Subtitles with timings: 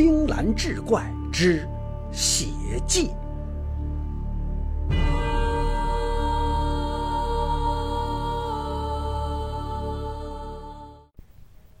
[0.00, 1.68] 青蓝志怪之
[2.12, 2.46] 血
[2.86, 3.10] 迹。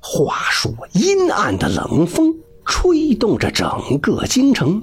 [0.00, 2.34] 话说，阴暗的冷风
[2.66, 3.70] 吹动着整
[4.02, 4.82] 个京城，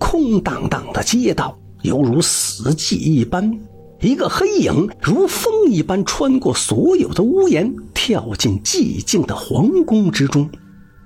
[0.00, 3.60] 空荡荡的街道犹如死寂一般。
[4.00, 10.50] 一个黑影如风一般穿过所有的屋檐，跳进寂静的皇宫之中。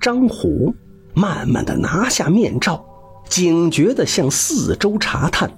[0.01, 0.75] 张虎
[1.17, 2.85] 慢慢的拿下面罩，
[3.27, 5.51] 警觉的向四周查探，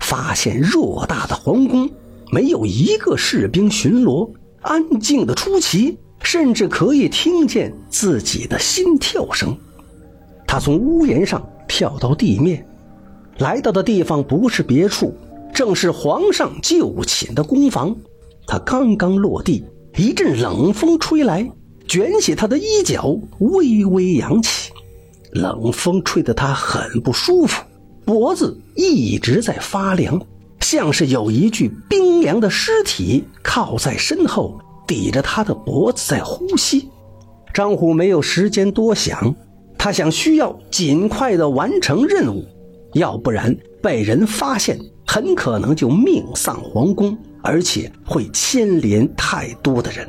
[0.00, 1.88] 发现偌大的皇宫
[2.32, 4.28] 没有一个士兵巡逻，
[4.62, 9.56] 安静的出奇，甚至可以听见自己的心跳声。
[10.44, 12.66] 他从屋檐上跳到地面，
[13.38, 15.14] 来到的地方不是别处。
[15.54, 17.94] 正是皇上就寝的宫房，
[18.44, 19.64] 他刚刚落地，
[19.96, 21.48] 一阵冷风吹来，
[21.86, 24.72] 卷起他的衣角，微微扬起。
[25.36, 27.62] 冷风吹得他很不舒服，
[28.04, 30.20] 脖子一直在发凉，
[30.60, 36.88] 像是有一具冰凉的尸体靠在身后，抵着他的脖子在呼吸。
[37.54, 39.34] 张虎没有时间多想，
[39.78, 42.44] 他想需要尽快的完成任务，
[42.94, 44.78] 要不然被人发现。
[45.08, 50.06] 很可能就命丧皇宫，而且会牵连太多的人。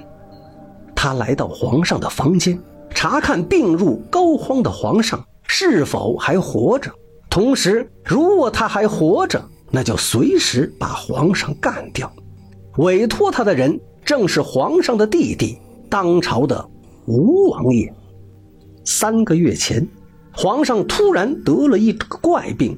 [0.95, 2.59] 他来到皇上的房间，
[2.99, 6.91] 查看病入膏肓的皇上是否还活着。
[7.29, 12.11] 同时，如果他还活着，那就随时把皇上干掉。
[12.77, 16.67] 委托他的人正是皇上的弟弟，当朝的
[17.05, 17.93] 吴王爷。
[18.83, 19.87] 三个月前，
[20.33, 22.75] 皇上突然得了一个怪病。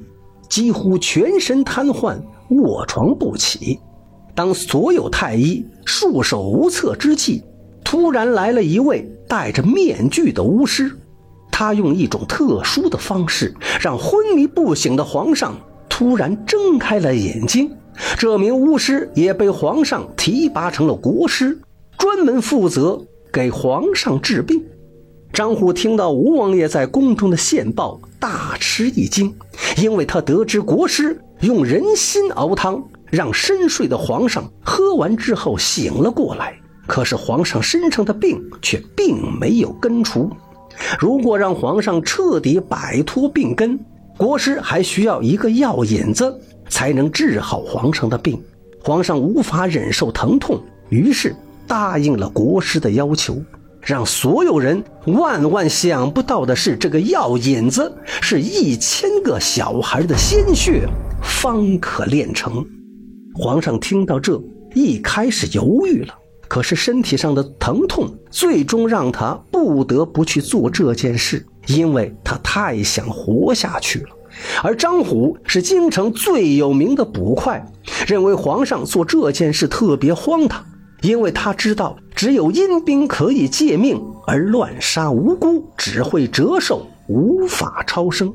[0.50, 3.80] 几乎全身瘫痪，卧床不起。
[4.34, 7.42] 当所有太医束手无策之际，
[7.84, 10.90] 突然来了一位戴着面具的巫师。
[11.50, 15.54] 他用一种特殊的方式，让昏迷不醒的皇上
[15.90, 17.70] 突然睁开了眼睛。
[18.16, 21.58] 这名巫师也被皇上提拔成了国师，
[21.98, 24.64] 专门负责给皇上治病。
[25.32, 29.34] 张虎听到吴王爷在宫中的线报，大吃一惊，
[29.76, 36.59] 因为他得知国师用人心熬汤，让深睡的皇上喝完之后醒了过来。
[36.90, 40.28] 可是皇上身上的病却并没有根除。
[40.98, 43.78] 如果让皇上彻底摆脱病根，
[44.18, 46.36] 国师还需要一个药引子
[46.68, 48.42] 才能治好皇上的病。
[48.82, 51.32] 皇上无法忍受疼痛，于是
[51.64, 53.40] 答应了国师的要求。
[53.80, 60.88] 让所有人万万想不到的是，这个药引子是一千个小孩的鲜血
[61.22, 62.66] 方可炼成。
[63.32, 64.42] 皇上听到这，
[64.74, 66.14] 一开始犹豫了，
[66.50, 74.08] 可是身体上的疼痛最终让他不得不去做这件事，因为他太想活下去了。
[74.60, 77.64] 而张虎是京城最有名的捕快，
[78.04, 80.66] 认为皇上做这件事特别荒唐。
[81.02, 88.34] 因为他知道，只有阴兵可以借命，而乱杀无辜只会折寿，无法超生。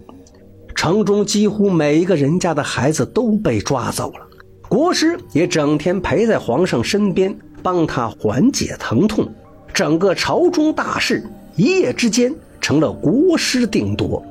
[0.74, 4.26] 城中几乎每一个人家的孩子都被抓走了，
[4.70, 9.28] 国师也整天陪在皇上身边，帮他缓解疼痛。
[9.74, 12.32] 整个朝中大事一夜之间
[12.62, 14.24] 成了国师定夺。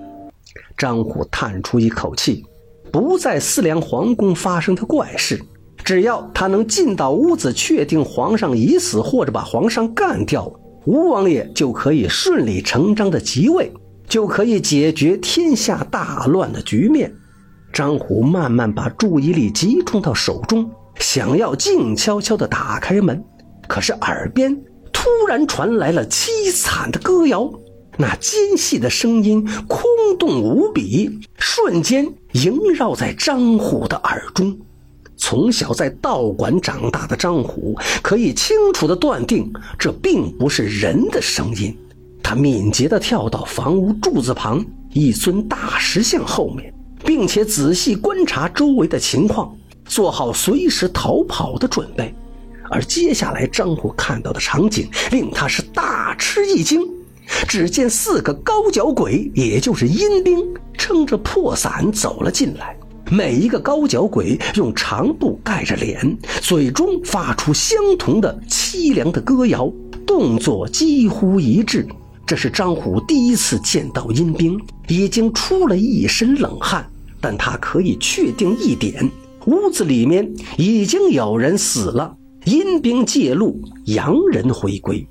[0.78, 2.44] 张虎叹出一口气，
[2.92, 5.42] 不再思量皇宫发生的怪事。
[5.84, 10.50] 只要他能进到屋子，确定皇上已死，或者把皇上干掉，
[10.86, 13.72] 吴王爷就可以顺理成章的即位，
[14.08, 17.12] 就可以解决天下大乱的局面。
[17.72, 23.22] 张虎慢慢把注意力集中到手中，想要静悄悄地打开门，
[23.68, 24.56] 可是耳边
[24.92, 27.50] 突然传来了凄惨的歌谣，
[27.96, 29.84] 那尖细的声音空
[30.18, 34.56] 洞无比，瞬间萦绕在张虎的耳中。
[35.16, 41.76] 从小在道馆长大的张虎可以清楚地断定，这并不是人的声音。
[42.22, 46.74] 他敏捷地跳到房屋柱子旁一尊大石像后面，
[47.04, 52.14] 并且仔细观察周围的情况，做好随时逃跑的准备。
[52.70, 56.80] 而接下来张虎看到的场景令他是大吃一惊：
[57.46, 60.42] 只见四个高脚鬼，也就是阴兵，
[60.76, 62.76] 撑着破伞走了进来。
[63.10, 69.70] 每一个高脚鬼用长布盖着脸，嘴中发出相同的凄凉的歌谣，
[70.06, 71.86] 动作几乎一致。
[72.26, 74.58] 这是张虎第一次见到阴兵，
[74.88, 76.90] 已经出了一身冷汗。
[77.20, 79.08] 但他可以确定一点：
[79.46, 82.16] 屋子里面已经有人死了。
[82.44, 85.06] 阴兵介入，洋人回归。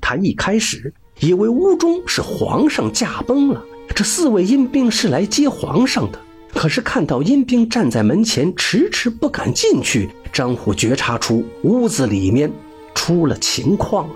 [0.00, 3.62] 他一开始以为屋中是皇上驾崩了，
[3.94, 6.18] 这四位阴兵是来接皇上的。
[6.54, 12.50] 可是看到阴兵站在门前，迟迟不敢进去，张虎觉察出屋子里面
[12.94, 14.08] 出了情况。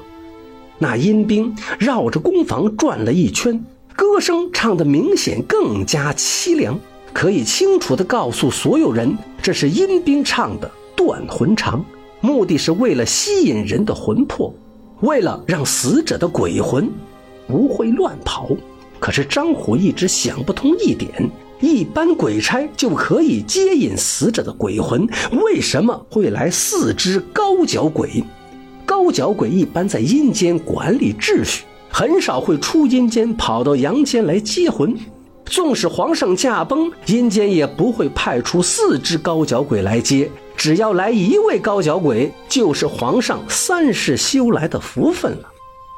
[0.78, 3.62] 那阴兵绕着工房转了一圈，
[3.94, 6.78] 歌声唱得明显更加凄凉，
[7.12, 11.80] 可以清楚地告诉所有人，这是阴兵唱的《断魂长》，
[12.20, 14.52] 目的是为了吸引人的魂魄，
[15.00, 16.90] 为了让死者的鬼魂
[17.46, 18.50] 不会乱跑。
[18.98, 21.10] 可是张虎一直想不通一点。
[21.60, 25.06] 一般鬼差就可以接引死者的鬼魂，
[25.42, 28.22] 为什么会来四只高脚鬼？
[28.86, 34.94] 高脚鬼一般在阴间管理秩序，很少会出阴间跑到阳间来接魂。
[35.50, 45.50] 纵使皇上驾崩，阴间也不会派出四只高脚鬼来接，只要来一位高脚鬼，就是皇上三世修来的福分了。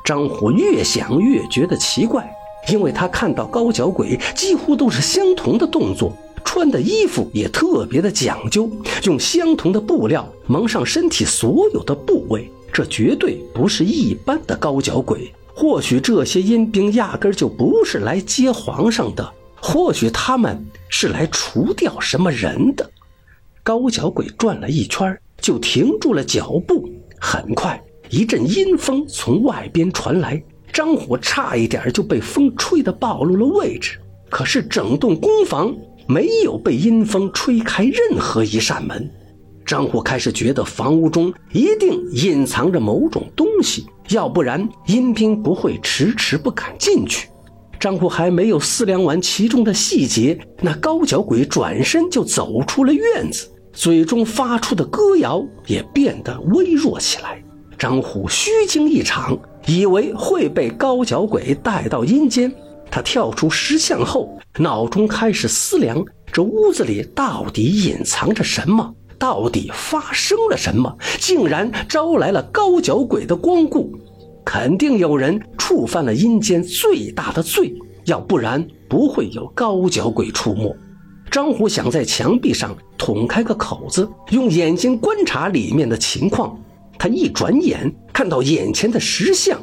[0.05, 2.29] 张虎越想越觉得奇怪。
[2.71, 6.13] 因为他看到高脚鬼几乎都是相同的动作，
[6.45, 8.71] 穿的衣服也特别的讲究，
[9.03, 15.35] 用相同的布料蒙上身体所有的部位，这绝对不是一般的高脚鬼。
[15.53, 19.33] 或许这些阴兵压根就不是来接皇上的，
[19.65, 22.91] 或许他们是来除掉什么人的。
[23.63, 26.91] 高脚鬼转了一圈，就停住了脚步。
[27.21, 27.81] 很快，
[28.11, 30.43] 一阵阴风从外边传来。
[30.73, 35.73] 张虎差一点就被风吹得暴露了位置，可是整栋工房
[36.09, 39.09] 没有被阴风吹开任何一扇门。
[39.65, 47.29] 张虎开始觉得房屋中一定隐藏着某种东西，要不然阴兵不会迟迟不敢进去。
[47.83, 57.43] 张虎还没有思量完其中的细节，那高脚鬼转身就走出了院子，嘴中发出的歌谣也变得微弱起来。
[57.77, 59.37] 张虎虚惊一场。
[59.67, 62.53] 以为会被高脚鬼带到阴间，
[62.89, 68.95] 他跳出石像后，脑中开始思量：这屋子里到底隐藏着什么？
[69.19, 70.97] 到底发生了什么？
[71.19, 73.93] 竟然招来了高脚鬼的光顾，
[74.45, 77.75] 肯定有人触犯了阴间最大的罪，
[78.05, 80.75] 要不然不会有高脚鬼出没。
[81.31, 86.59] 张虎想在墙壁上捅开个口子，用眼睛观察里面的情况。
[86.99, 89.61] 他一转眼看到眼前的石像，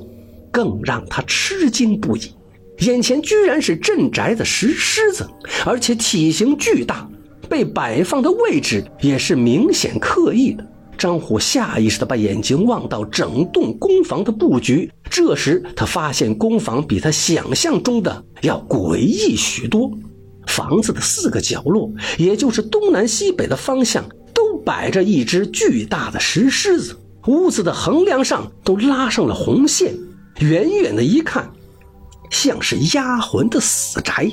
[0.52, 2.34] 更让他吃惊不已。
[2.80, 5.30] 眼前居然是镇宅的石狮子，
[5.66, 7.08] 而且体型巨大，
[7.48, 10.66] 被摆放的位置也是明显刻意的。
[11.00, 19.90] 张虎下意识地把眼睛望到整栋工房的布局，这时他发现工房比他想象中的要诡异许多。
[20.46, 24.04] 房子的四个角落，也就是东南西北的方向，
[24.34, 26.98] 都摆着一只巨大的石狮子。
[27.28, 29.94] 屋子的横梁上都拉上了红线，
[30.40, 31.50] 远远的一看，
[32.30, 34.30] 像是压魂的死宅。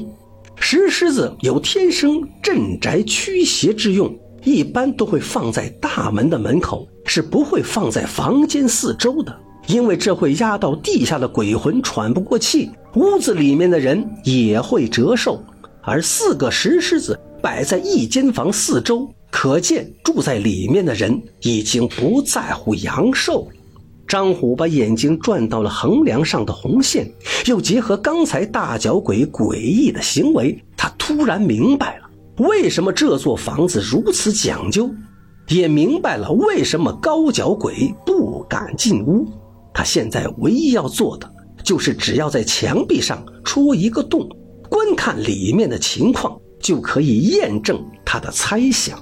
[0.58, 15.42] 石狮子有天生镇宅驱邪之用，一般都会放在大门的门口，是不会放在房间四周的，因为这会压到地下的鬼魂喘不过气，屋子里面的人也会折寿。
[15.82, 19.06] 而四个石狮子摆在一间房四周。
[19.28, 23.46] 可见住在里面的人已经不在乎阳寿。
[24.08, 27.06] 张虎把眼睛转到了横梁上的红线，
[27.46, 32.05] 又结合刚才大脚鬼诡异的行为，他突然明白了
[32.38, 34.90] 为什么这座房子如此讲究，
[35.48, 39.26] 也明白了为什么高脚鬼不敢进屋。
[39.72, 41.30] 他现在唯一要做的，
[41.62, 44.28] 就是只要在墙壁上戳一个洞，
[44.68, 48.98] 观看里面的情况，就可以验证他的猜想。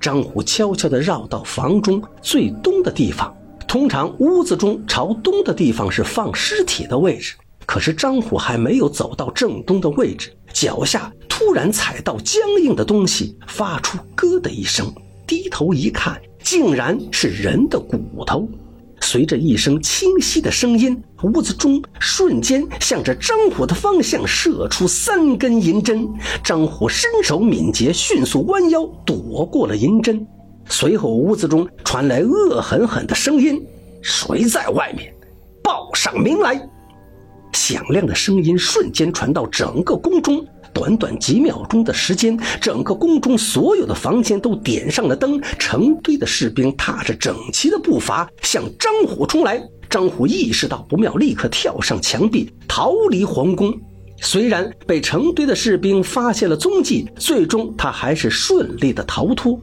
[0.00, 3.34] 张虎悄悄地绕到房中最东的地方。
[3.68, 7.36] 通常屋子中朝东的地方是放尸体的位置，
[7.66, 14.92] 可是张虎还没有走到正东的位置，脚下突然踩到僵硬的东西，发出咯的一声。
[15.26, 18.48] 低头一看，竟然是人的骨头。
[19.00, 26.06] 随着一声清晰的声音，屋子中瞬间向着张虎的方向射出三根银针。
[26.44, 30.26] 张虎身手敏捷，迅速弯腰躲过了银针。
[30.68, 33.64] 随后，屋子中传来恶狠狠的声音
[34.02, 35.14] ：“谁在外面？
[35.62, 36.60] 报上名来！”
[37.60, 40.42] 响亮的声音瞬间传到整个宫中。
[40.72, 49.62] 短短几秒钟的时间，整个宫中所有的房间都点上了灯，成堆的士兵踏着整齐的步伐向张虎冲来。
[49.90, 53.76] 张虎意识到不妙，立刻跳上墙壁逃离皇宫。
[54.22, 59.60] 虽然被成堆的士兵发现了踪迹，最终他还是顺利的逃脱。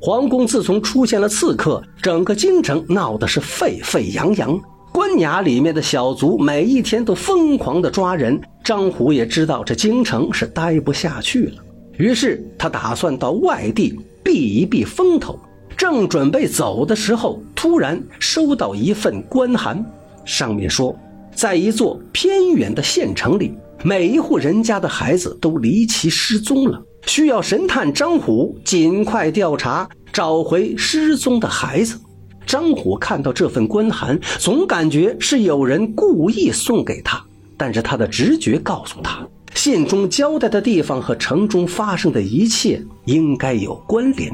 [0.00, 4.60] 皇宫自从出现了刺客，整个京城闹得是沸沸扬扬。
[4.96, 11.62] 关衙里面的小卒每一天都疯狂的抓人，张虎也知道这京城是待不下去了，
[11.98, 15.38] 于是他打算到外地避一避风头。
[15.76, 19.84] 正准备走的时候，突然收到一份官函，
[20.24, 20.98] 上面说，
[21.34, 23.52] 在一座偏远的县城里，
[23.84, 31.98] 每一户人家的孩子都离奇失踪了，需要神探张虎尽快调查，找回失踪的孩子。
[32.46, 37.22] 张虎看到这份官函，总感觉是有人故意送给他，
[37.56, 44.32] 但是他的直觉告诉他，信中交代的地方和城中发生的一切应该有关联。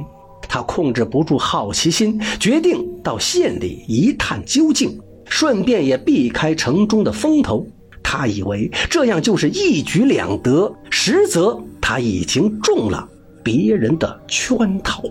[0.49, 7.67] 他控制不住好奇心，决定到县里一探究竟，顺便也避开城中的风头。
[8.03, 13.09] 他以为这样就是一举两得，实则他已经中了
[13.43, 15.03] 别人的圈套。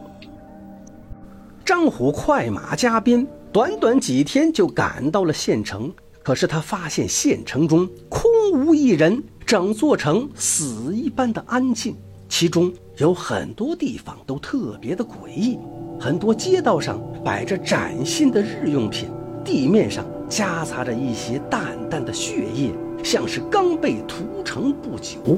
[1.71, 5.89] 张虎快马加鞭，短短几天就赶到了县城。
[6.21, 11.95] 可是他发现县城中空无一人，整座城死一般的安静。
[12.27, 15.57] 其中有很多地方都特别的诡异，
[15.97, 19.07] 很多街道上摆着崭新的日用品，
[19.41, 25.37] 地面上夹杂着一些淡淡的血液，像是刚被屠城不久。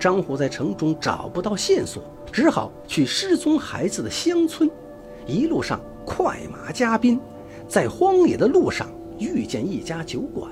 [0.00, 2.02] 张虎在城中找不到线索，
[2.32, 4.70] 只好去失踪孩子的乡村。
[5.26, 7.18] 一路上快马加鞭，
[7.68, 10.50] 在荒野的路上遇见一家酒馆。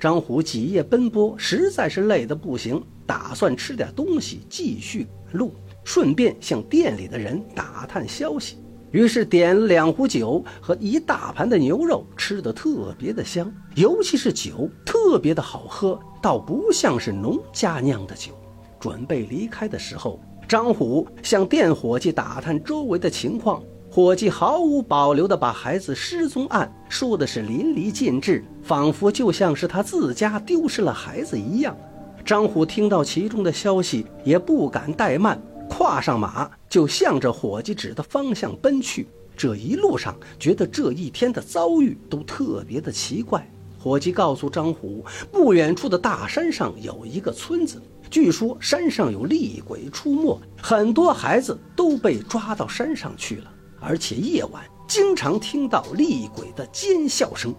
[0.00, 5.52] 张虎几夜奔波，实在是累得不行，打算吃点东西继续赶路，
[5.84, 8.56] 顺便向店里的人打探消息。
[8.92, 18.32] 于是点了两壶酒和一大盘的牛肉，吃得特别的香，尤其是酒特别的好喝，倒不像是农家酿的酒。
[18.78, 23.62] 准备离开的时候，张虎向店伙计打探周围的情况。
[23.94, 31.76] 伙计毫无保留地把孩子失踪案说的是淋漓尽致，仿佛就像是他自家丢失了孩子一样。
[32.24, 39.06] 张虎听到其中的消息，也不敢怠慢，跨上马就向着伙计指的方向奔去。
[39.36, 43.48] 这一路上，觉得这一天的遭遇都特别的奇怪。
[43.78, 53.52] 伙计告诉张虎，不远处的大山上有一个村子，据说山上有厉鬼出没，很多孩子都被抓到山上去了。
[53.86, 57.54] 而且夜晚经常听到厉鬼的尖笑声。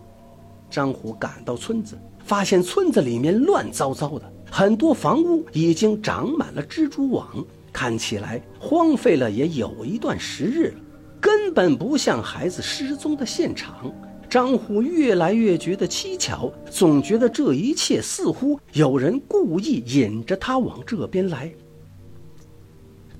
[0.69, 10.79] 张虎赶到村子，发现村子里面乱糟糟的，很多房屋已经长满了蜘蛛网，看起来荒废了也有一段时日了，
[11.21, 13.93] 根本不像孩子失踪的现场。
[14.27, 21.53] 张虎越来越觉得蹊跷，总觉得这一切似乎有人故意引着他往这边来。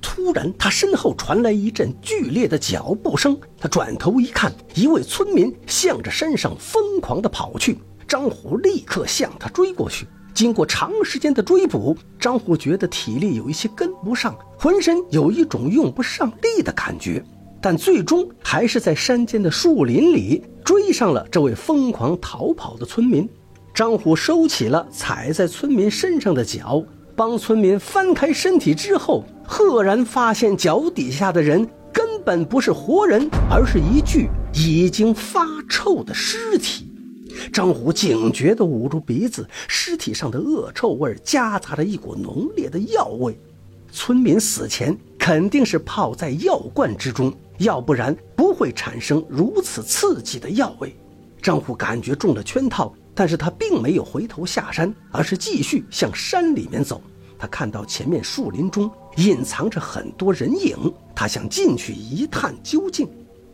[0.08, 3.36] 突然，他身后传来一阵剧烈的脚步声。
[3.60, 7.80] 他转头一看，一位村民向着山上疯狂地跑去。
[8.08, 10.06] 张虎立刻向他追过去。
[10.32, 17.26] 经过长时间的追捕，张虎觉得体力有一些跟不上，浑身有一种用不上力的感觉。
[17.60, 23.28] 但最终还是在山间的树林里追上了这位疯狂逃跑的村民。
[23.74, 26.84] 张虎收起了踩在村民身上的脚。
[27.18, 36.92] 帮村民翻开身体之后，赫然发现脚底下的人根本不是活人，而是一具已经发臭的尸体。
[37.54, 43.38] 张虎警觉地捂住鼻子，尸体上的恶臭味夹杂着一股浓烈的药味。
[43.92, 50.96] 村民死前肯定是泡在药罐之中，要不然不会产生如此刺激的药味。
[51.42, 52.94] 张虎感觉中了圈套。
[53.18, 57.02] 但是他并没有回头下山，而是继续向山里面走。
[57.46, 63.08] 他看到前面树林中隐藏着很多人影，他想进去一探究竟。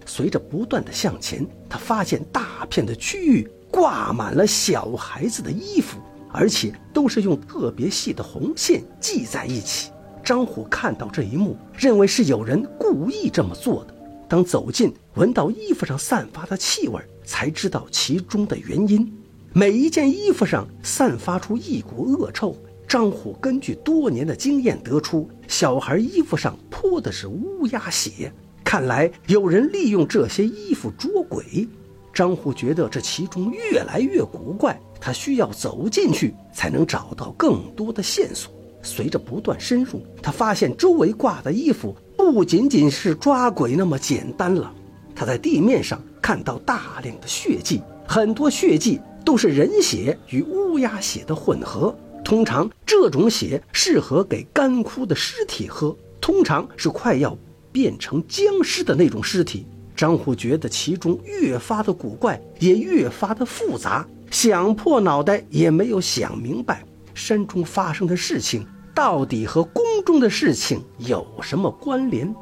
[0.06, 5.98] 随着不断的向前，他发现大片的区域挂满了小孩子的衣服，
[6.32, 9.92] 而且都是用特别细的红线系在一起。
[10.24, 13.94] 张虎看到这一幕，认为是有人故意这么做的。
[14.30, 19.12] 当走近，闻到衣服上散发的气味，才知道其中的原因。
[19.52, 22.56] 每一件衣服上散发出一股恶臭。
[22.92, 28.30] 张虎根据多年的经验得出，小孩衣服上泼的是乌鸦血。
[28.66, 31.66] 看来有人利用这些衣服捉鬼。
[32.14, 38.52] 张虎觉得这其中越来越古怪，他需要走进去才能找到更多的线索。
[38.84, 44.70] 随着不断深入，他发现周围挂的衣服不仅仅是抓鬼那么简单了。
[45.16, 49.00] 他在地面上看到大量的血迹，很多血迹。
[49.24, 51.96] 都是人血与乌鸦血的混合，
[52.32, 57.38] 通常这种血适合给干枯的尸体喝，通常是快要
[57.74, 59.66] 变成僵尸的那种尸体。
[59.98, 72.34] 张虎觉得其中越发的古怪，也越发的复杂，想破脑袋也没有想明白，山中发生的事情到底和宫中的事情有什么关联。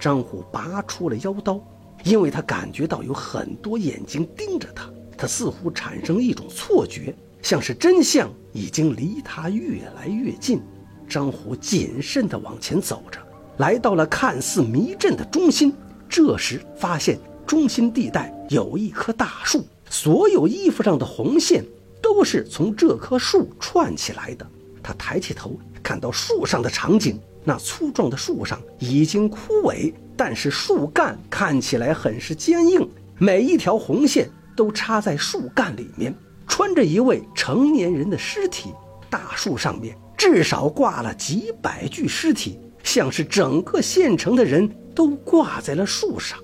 [0.00, 1.60] 张虎拔出了腰刀，
[2.02, 10.60] 因为他感觉到有很多眼睛盯着他，他似乎产生一种错觉，像是真相已经离他越来越近。
[11.08, 13.18] 张虎谨慎地往前走着，
[13.58, 15.74] 来到了看似迷阵的中心。
[16.08, 21.64] 这时发现中心地带有一棵大树，所有衣服上的红线
[22.00, 24.46] 都是从这棵树串起来的。
[24.82, 36.14] 他抬起头，看到树上的场景，那粗壮的树上已经枯萎，但是树干看起来很是坚硬，每一条红线都插在树干里面，
[36.50, 38.74] 穿着一位成年人的尸体。
[39.08, 44.70] 大树上面至少挂了几百具尸体，像是整个县城的人。
[44.92, 46.38] 都挂在了树上。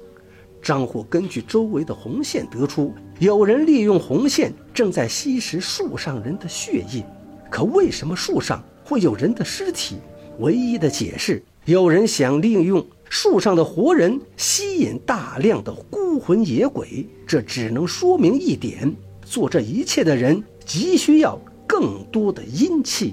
[0.62, 7.04] 张虎根据周围的红线得出，有人利用红线正在吸食树上人的血液。
[7.50, 9.96] 可为什么树上会有人的尸体？
[10.38, 17.06] 唯一的解释，有人想利用树上的活人吸引大量的孤魂野鬼。
[17.26, 18.94] 这只能说明一点：
[19.26, 23.12] 做这一切的人急需要更多的阴气。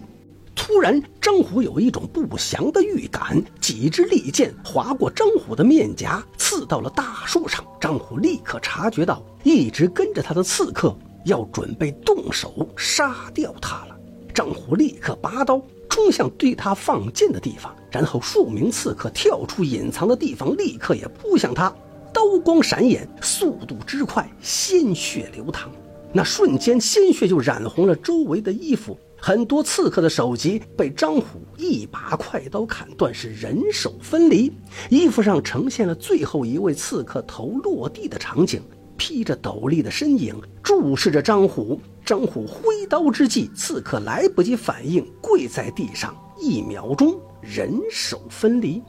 [0.55, 7.65] 突然，张虎有一种不祥的预感，几支利剑划过张虎的面颊，刺到了大树上。
[7.81, 13.97] 张虎立刻察觉到，一直跟着他的刺客要准备动手杀掉他了。
[14.33, 21.73] 张虎立刻拔刀冲向对他放箭的地方，然后数名刺客跳出隐藏的地方，立刻也扑向他。
[22.13, 25.71] 刀光闪眼，速度之快，鲜血流淌，
[26.13, 28.97] 那瞬间鲜血就染红了周围的衣服。
[29.19, 34.51] 很多刺客的首级被张虎一把快刀砍断，是人手分离。
[34.89, 38.61] 衣服上呈现了最后一位刺客头落地的场景，
[38.97, 41.79] 披着斗笠的身影注视着张虎。
[42.05, 48.83] 张虎挥刀之际，刺客来不及反应，跪在地上，一秒钟人手分离。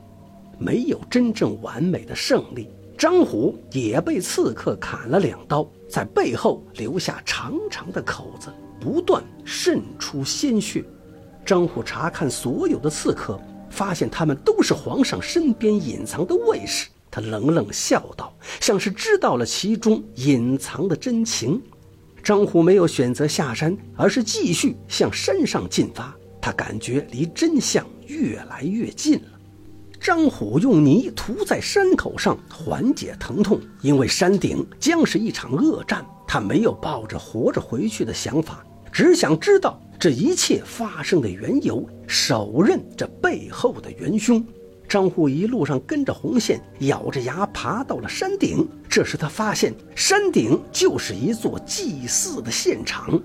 [0.58, 8.52] 没有真正完美的胜利，张虎也被刺客砍了两刀，在背后留下长长的口子。
[8.80, 10.84] 不断渗出鲜血，
[11.44, 16.88] 张虎查看所有的刺客，发现他们都是皇上身边隐藏的卫士。
[17.10, 21.62] 他冷冷笑道，像是知道了其中隐藏的真情。
[22.22, 26.14] 张虎没有选择下山，而是继续向山上进发。
[26.40, 29.33] 他感觉离真相越来越近了。
[30.04, 38.62] 张虎用泥涂在山口上缓解疼痛，因为山顶将是一场恶战，他没有抱着活着回去的想法。
[38.92, 44.44] 只想知道这一切发生的缘由，手刃这背后的元凶。
[44.86, 48.68] 张虎一路上跟着红线，咬着牙爬到了山顶。
[48.86, 53.18] 这时他发现，山顶就是一座祭祀的现场。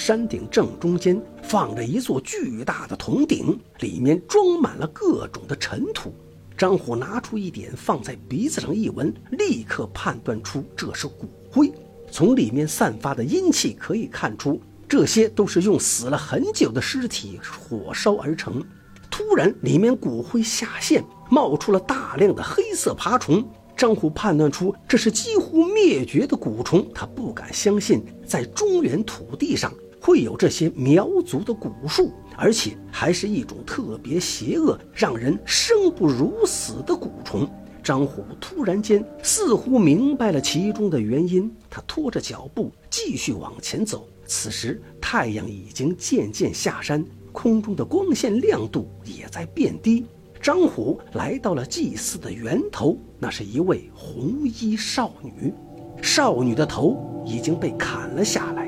[0.00, 6.10] 山顶正中间放着一座巨大的铜鼎，里面装满了各种的尘土。
[6.56, 11.70] 张虎拿出一点放在鼻子上一闻，立刻判断出这是骨灰。
[12.10, 14.58] 从里面散发的阴气可以看出。
[14.88, 18.64] 这些都是用死了很久的尸体火烧而成。
[19.10, 23.46] 突然，里面骨灰下陷，冒出了大量的黑色爬虫。
[23.76, 37.48] 张虎判断出这是几乎灭绝的蛊虫，他不敢相信在中原土地上会有这些苗族的蛊术，而且还是一种特别邪恶、让人生不如死的蛊虫。
[37.82, 44.06] 张虎突然间似乎明白了其中的原因，他拖着脚步继续往前走。
[44.26, 50.06] 此时，太阳已经渐渐下山，空中的光线亮度也在变低。
[50.42, 55.52] 张虎来到了祭祀的源头，那是一位红衣少女。
[56.02, 58.59] 少女的头已经被砍了下来，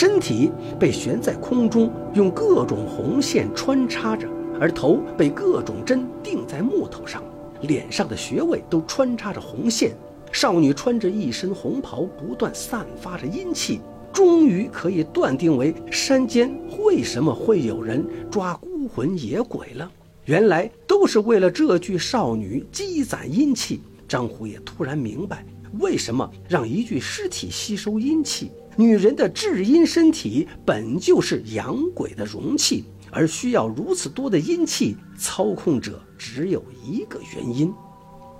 [0.00, 4.26] 身体被悬在空中，用各种红线穿插着，
[4.58, 7.22] 而头被各种针钉在木头上，
[7.60, 9.92] 脸上的穴位都穿插着红线。
[10.32, 13.82] 少女穿着一身红袍，不断散发着阴气。
[14.10, 19.92] 终于可以断定为山间为什么会有人抓孤魂野鬼了？
[20.24, 23.82] 原来都是为了这具少女积攒阴气。
[24.08, 25.44] 张虎也突然明白，
[25.78, 28.50] 为什么让一具尸体吸收阴气？
[28.80, 37.70] 女人的至阴身体本就是养鬼的容器，而需要如此多的阴气，操控者只有一个原因。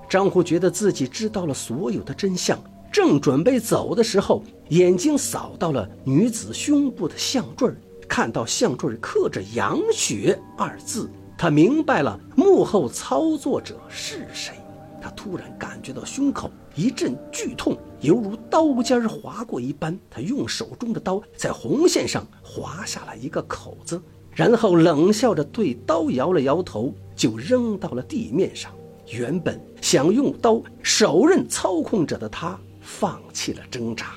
[0.09, 2.59] 张虎觉得自己知道了所有的真相。
[2.91, 7.71] 正准备走的时候，眼睛扫到了女子胸部的项坠
[8.09, 14.55] 看到项坠刻着“杨雪”二字，他明白了幕后操作者是谁。
[15.01, 19.99] 他突然感觉到胸口一阵剧痛，犹如刀尖划过一般。
[20.11, 24.01] 他用手中的刀在红线上划下了一个口子，
[24.33, 28.73] 然后冷笑着对刀摇了摇头，就扔到了地面上。
[29.13, 34.15] 原本想用刀手刃操控者的他，放弃了挣扎。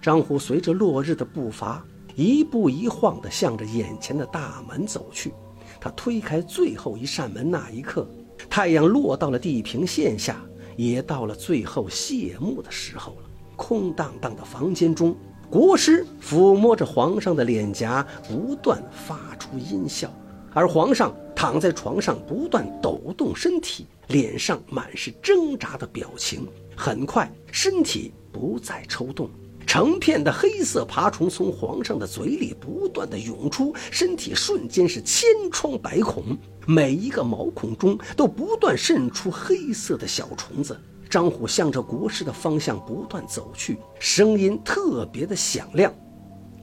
[0.00, 5.32] 张虎随着落日的步伐，一步一晃地向着眼前的大门走去。
[5.80, 8.08] 他推开最后一扇门，那一刻。
[8.50, 10.42] 太阳落到了地平线下，
[10.76, 13.30] 也到了最后谢幕的时候了。
[13.56, 15.16] 空荡荡的房间中，
[15.50, 20.08] 国师抚摸着皇上的脸颊，不断发出音效，
[20.52, 26.46] 而皇上躺在床上，不断抖动身体，脸上满是挣扎的表情。
[26.76, 29.28] 很快，身体不再抽动。
[29.68, 36.24] 成片的黑色爬虫从皇上的嘴里不断的涌出，身体瞬间是千疮百孔，
[36.66, 40.80] 每一个毛孔中都不断渗出黑色的小虫子。
[41.10, 45.92] 张虎向着国师的方向不断走去，声音特别的响亮。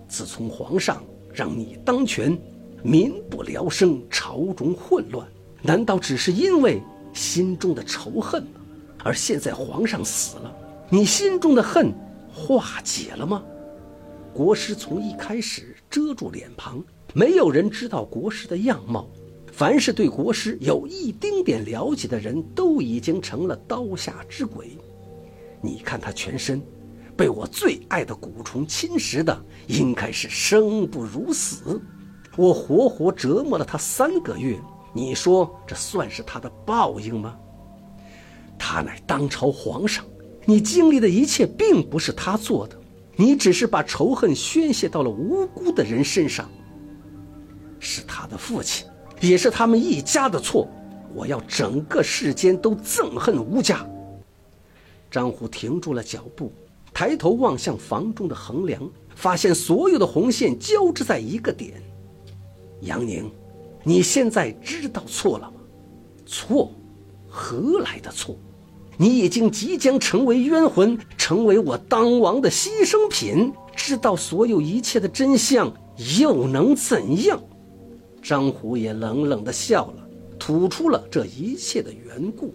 [0.08, 2.36] 自从皇上让你当权，
[2.82, 5.28] 民不聊生，朝中混乱，
[5.62, 6.82] 难道只是因为
[7.14, 8.62] 心中的仇恨吗？
[9.04, 10.52] 而现在皇上死了，
[10.90, 11.94] 你心中的恨。
[12.36, 13.42] 化解了吗？
[14.34, 19.08] 国师从一开始遮住脸庞，没有人知道国师的样貌。
[19.54, 24.78] 凡是对国师有一丁点了解的人，都已经成了刀下之鬼。
[25.62, 26.62] 你看他全身，
[27.16, 31.82] 被我最爱的蛊虫侵蚀的，应该是生不如死。
[32.36, 34.60] 我活活折磨了他三个月，
[34.94, 37.40] 你说这算是他的报应吗？
[38.60, 40.04] 他乃当朝皇上。
[40.46, 42.80] 你经历的一切并不是他做的，
[43.16, 46.50] 你只是把仇恨宣泄到了无辜的人身上。
[47.80, 48.88] 是他的父亲，
[49.20, 50.68] 也是他们一家的错。
[51.14, 53.88] 我要整个世间都憎恨吴家。
[55.10, 56.52] 张虎停住了脚步，
[56.94, 61.82] 抬头望向房中的横梁，发现所有的红线交织在一个点。
[62.82, 63.32] 杨宁，
[63.84, 65.58] 你现在知道错了吗？
[66.26, 66.72] 错，
[67.30, 68.38] 何来的错？
[68.98, 73.52] 你已经即将成为冤魂，成为我当王的牺牲品。
[73.76, 75.72] 知道所有一切的真相，
[76.20, 77.42] 又能怎样？
[78.22, 80.08] 张虎也冷冷地笑了，
[80.40, 82.54] 吐出了这一切的缘故。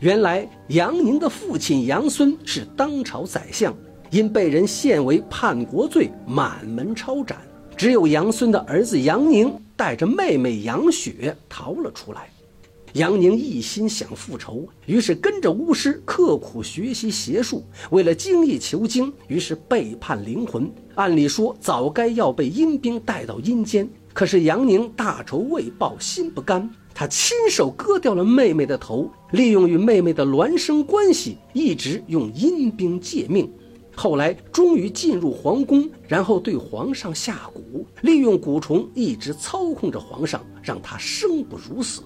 [0.00, 3.74] 原来杨宁的父亲杨孙是当朝宰相，
[4.10, 7.38] 因被人陷为叛国罪，满门抄斩。
[7.76, 12.30] 只有杨孙的儿子杨宁带着妹妹杨雪逃了出来。
[12.94, 20.70] 杨宁一心想复仇，于是跟着巫师刻苦学习邪术，为了精益求精，于是背叛灵魂。
[20.94, 33.50] 按理说早该要被阴兵带到阴间，可是杨宁大仇未报，心不甘，他亲手割掉了妹妹的头，利用与妹妹的孪生关系，一直用阴兵借命。
[33.94, 42.02] 后来终于进入皇宫，然后对皇上下蛊，利用蛊虫一直操控着皇上，让他生不如死。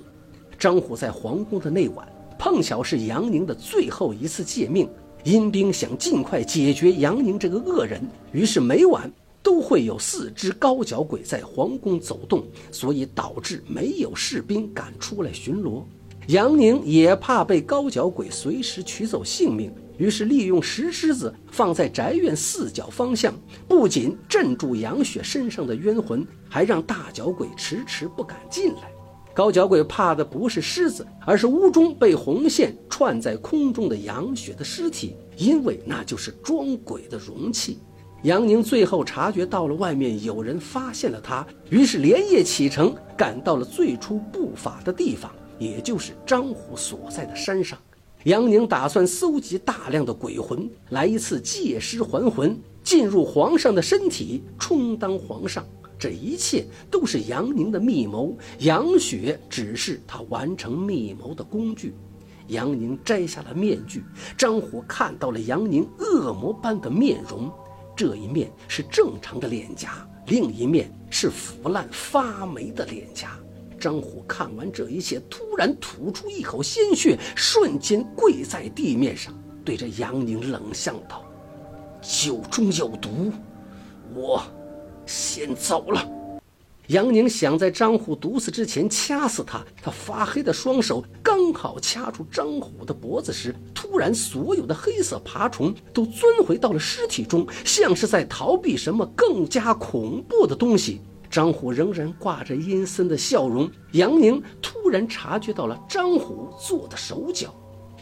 [0.58, 2.06] 张虎在皇宫的那晚，
[2.38, 4.88] 碰巧是杨宁的最后一次借命。
[5.24, 9.10] 阴兵想尽快解决杨宁这个恶人，于是每晚
[9.42, 15.82] 都会有四只高脚鬼在皇宫走动，所以导致没有士兵敢出来巡逻。
[16.28, 23.34] 杨宁也怕被高脚鬼随时取走性命，于是利用石狮子放在宅院四角方向，
[23.66, 28.95] 不仅镇住杨雪身上的冤魂，还让大脚鬼迟迟不敢进来。
[29.36, 37.78] 高脚鬼怕的不是狮子，而是屋中被红线串在空中的杨雪的尸体，因为那就是装鬼的容器。
[38.22, 47.78] 杨宁最后察觉到了外面有人发现了他，于是连夜启程，赶到了最初布法的地方，也就是张虎所在的山上。
[48.24, 55.62] 杨宁打算搜集大量的鬼魂，来一次借尸还魂，进入皇上的身体，充当皇上。
[55.98, 61.94] 这一切都是杨宁的密谋，杨雪只是他完成密谋的工具。
[62.48, 64.04] 杨宁摘下了面具，
[64.36, 67.50] 张虎看到了杨宁恶魔般的面容，
[67.96, 73.30] 这一面是正常的脸颊，另一面是腐烂发霉的脸颊。
[73.80, 81.24] 张虎看完这一切，突然吐出一口鲜血，瞬间跪在地面上，对着杨宁冷笑道
[82.00, 83.32] ：“酒中有毒，
[84.14, 84.42] 我。”
[85.06, 86.06] 先走了。
[86.88, 101.00] 杨宁想在张虎毒死之前掐死他，他发黑的双手刚好掐住张虎的脖子时，突然所有的黑色爬虫都钻回到了尸体中，像是在逃避什么更加恐怖的东西。
[101.28, 103.68] 张虎仍然挂着阴森的笑容。
[103.92, 107.52] 杨宁突然察觉到了张虎做的手脚。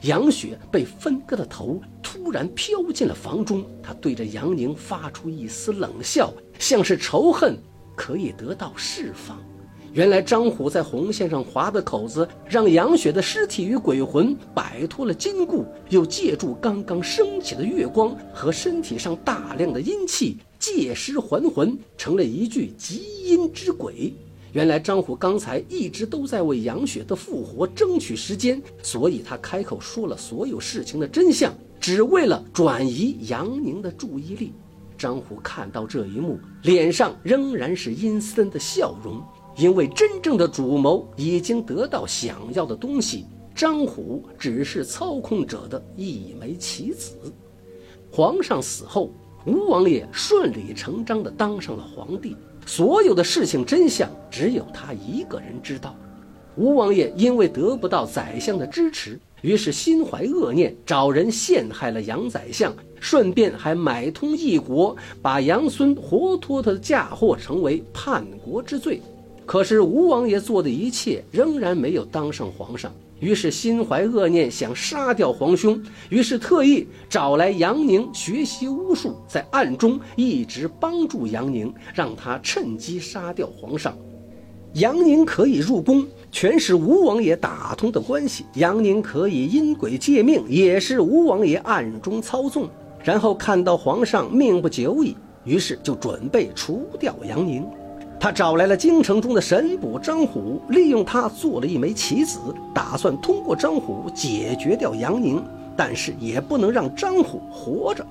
[0.04, 7.56] 杨雪被分割的头突然飘进了房中，他对着杨宁发出一丝冷笑，像是仇恨
[7.96, 9.38] 可以得到释放。
[9.94, 24.12] 原来张虎在红线上划的口子，让杨雪的尸体与鬼魂摆脱了禁锢，又借助刚刚升起的月光和身体上大量的阴气，借尸还魂，成了一具极阴之鬼。
[24.54, 34.52] 原来张虎刚才一直都在为杨雪的复活争取时间，所以他开口说了所有事情的真相，只为了转移杨宁的注意力。
[34.96, 39.20] 张虎看到这一幕，脸上仍然是阴森的笑容。
[39.56, 47.16] 因为真正的主谋已经得到想要的东西，张虎只是操控者的一枚棋子。
[48.08, 49.12] 皇上死后，
[49.46, 55.94] 吴王爷顺理成章地当上了皇帝，所有的事情真相只有他一个人知道。
[56.56, 69.02] 吴王爷因为得不到宰相的支持，于是心怀恶念，找人陷害了杨宰相，顺便还买通异国，把杨孙活脱脱的嫁祸成为叛国之罪。
[69.44, 72.90] 可是吴王爷做的一切仍然没有当上皇上，
[73.24, 83.96] 于是心怀恶念，想杀掉皇兄，于是特意找来杨宁学习巫术，在暗中一直帮助杨宁，让他趁机杀掉皇上。
[84.74, 92.68] 杨宁可以入宫，全是吴王爷打通的关系；杨宁可以因鬼借命，也是吴王爷暗中操纵。
[93.02, 97.66] 然后看到皇上命不久矣，于是就准备除掉杨宁。
[98.18, 102.38] 他找来了京城中的神捕张虎，利用他做了一枚棋子，
[102.74, 105.42] 打算通过张虎解决掉杨宁，
[105.76, 108.06] 但是也不能让张虎活着。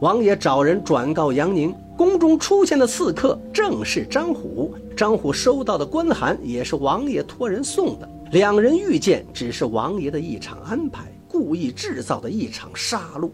[0.00, 4.74] 王爷找人转告杨宁，宫中出现的刺客正是张虎。
[4.94, 8.08] 张虎收到的官函也是王爷托人送的。
[8.30, 13.30] 两人遇见只是王爷的一场安排，故意制造的一场杀戮。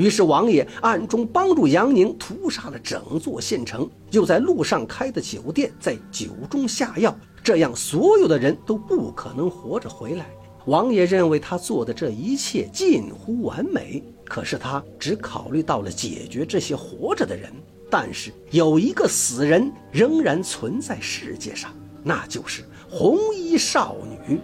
[0.00, 10.24] 于是王爷暗中帮助杨宁屠杀了整座县城，又在路上开的酒店，在酒中下药，这样所有的人都不可能活着回来。
[10.64, 17.52] 王爷认为他做的这一切近乎完美，可是他只考虑到了解决这些活着的人，
[17.90, 21.70] 但是有一个死人仍然存在世界上，
[22.02, 23.96] 那就是红衣少
[24.28, 24.40] 女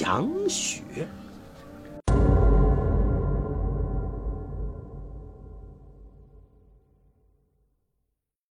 [0.00, 0.82] 杨雪。